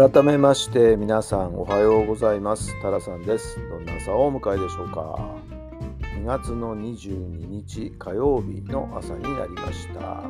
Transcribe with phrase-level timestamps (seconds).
[0.00, 2.74] 改めまして皆さんおはようございます。
[2.80, 3.58] タラさんです。
[3.68, 5.36] どんな朝をお迎えでしょうか。
[6.16, 10.22] 2月の22日火曜日の朝になりました。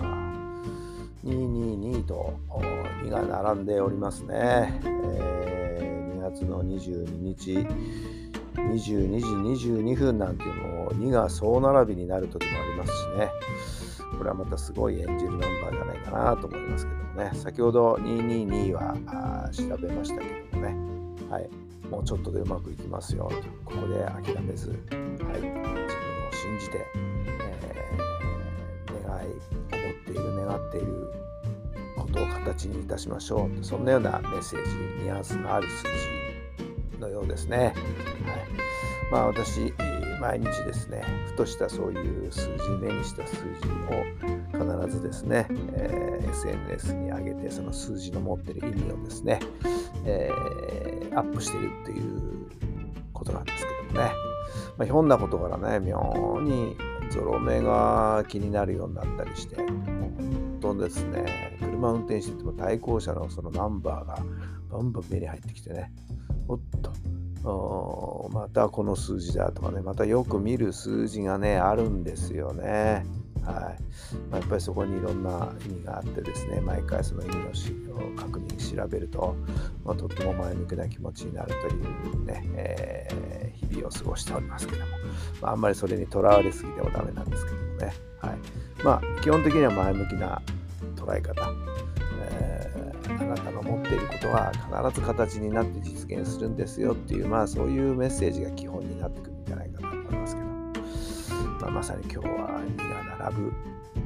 [1.25, 7.53] 222と2が並んでおりますね、えー、2月の22日
[8.57, 8.97] 22時
[9.71, 13.31] 22分なんていうのを2が総並びになる時もありますしね。
[14.21, 21.49] これはまたすごい演じるナンバーじゃないかなと思いますけどもね、先ほど222は調べましたけどもね、はい、
[21.89, 23.31] もうちょっとでうまくいきますよ。
[23.31, 25.73] と、ここで諦めず、はい、自分を
[26.33, 31.11] 信じて、えー、願い、思っている、願っている
[31.97, 35.85] ことを形にいたしましょう、そんなようなメッセージ、ニュアンスのある数
[36.93, 37.57] 字のようですね。
[37.57, 37.75] はい、
[39.11, 39.73] まあ私、
[40.21, 49.41] 毎日ですねふとしたそういう数字目にした数字を必ずですね、えー、SNS に上げてその数字の持ってる意味をですね、
[50.05, 52.47] えー、アップしてるっていう
[53.15, 54.13] ことなんですけどもね、
[54.77, 56.77] まあ、ひょんなことからね妙に
[57.11, 64.19] ゾロ目が気になるようになったりして本当ですね車運転してても対向車のそのナンバーが
[64.71, 65.91] バンバン目に入ってきてね
[66.47, 66.93] おっと。
[67.43, 73.07] またこの数字だとかね、またよく見る数字がね、あるんですよね。
[73.45, 73.83] はい。
[74.31, 77.43] まあ、やっぱりそこにいろんな意味があってですね、毎回その意味の
[78.17, 79.35] 確認、調べると、
[79.85, 84.87] まあ、とっても前向きな気持ちになるというね、えー、日々を過ごしておりますけども、
[85.41, 88.39] まあ、あんまりそれにとらわれすぎてもダメなんですけどもね、はい。
[88.85, 90.43] まあ、基本的には前向きな
[90.97, 91.43] 捉え方、
[93.21, 100.47] あなたのっていることは必ず形になって実現するんですよっていう、まあそういうメッセージが基本になってくるんじゃないかなと思いますけど、
[101.61, 103.53] まあ、まさに今日は2が並ぶ、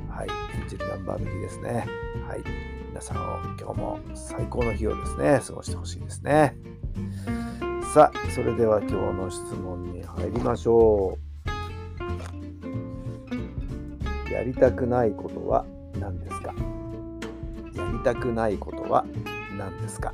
[0.09, 0.29] はい、
[0.59, 1.87] エンジェルナンバーの日ですね。
[2.27, 2.43] はい、
[2.89, 6.57] 皆さんを今日も最高の日をですね、過ごしてほしいですね。
[7.93, 11.19] さあ、それでは今日の質問に入りましょ
[14.31, 14.33] う。
[14.33, 15.67] やりたくないことは
[16.01, 16.55] 何ですか？
[17.75, 19.05] やりたくないことは
[19.57, 20.13] 何ですか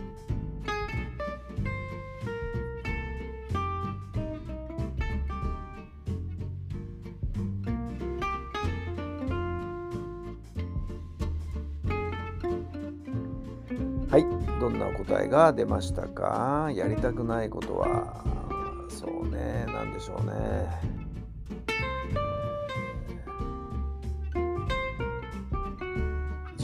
[14.10, 14.22] はい、
[14.58, 18.24] どんな答えが出ましたかやりたくないことは、
[18.88, 20.90] そうね、何でしょうね。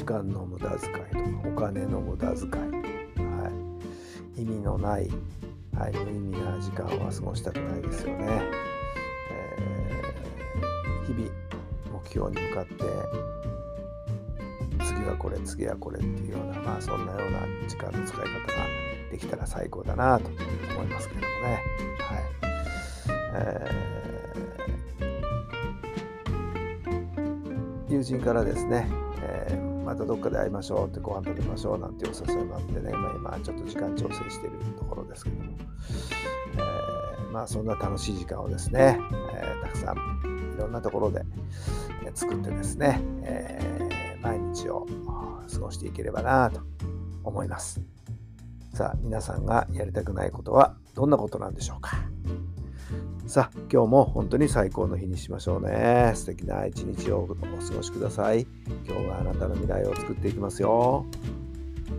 [0.07, 2.51] 間の無駄遣いとかお金の無駄遣い、
[3.21, 3.51] は
[4.37, 5.09] い、意味のない、
[5.77, 8.43] はい、無意味な時間は過ごしたくないですよね、
[9.33, 11.29] えー、日々
[11.93, 12.75] 目標に向かって
[14.85, 18.31] 次はこれ次はこれっていうようなまあそんなような時間の使い方が
[19.11, 21.63] できたら最高だなと思いますけどもね。
[21.99, 22.23] はい、
[23.35, 28.87] えー、友人からですね、
[29.23, 35.53] えーまたどっかで会いましょうってご飯食べましょうなんてお誘いもあってね、まあ、今ちょっと時間調整しているところですけども、
[36.55, 38.99] えー、まあそんな楽しい時間をですね、
[39.33, 39.97] えー、たくさん
[40.57, 41.23] いろんなところで、
[42.05, 44.87] え作ってですね、えー、毎日を
[45.53, 46.61] 過ごしていければなと
[47.23, 47.81] 思います。
[48.75, 51.97] さあ皆さんがやりたくないことはどんなことなんでしょうか？
[53.27, 56.13] さあ、今日も本当に最高の日にしましょうね。
[56.15, 58.47] 素敵な一日をお過ごしください。
[58.89, 61.05] 今日はあなたの未来を作っていきますよ。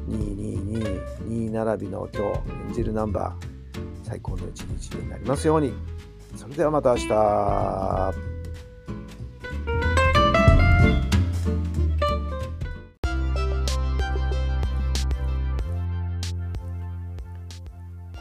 [0.07, 5.73] 222、2並びの今日、演じるナンバー、最高の一日になりますように。
[6.37, 7.07] それではまた明日。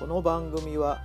[0.00, 1.04] この番組は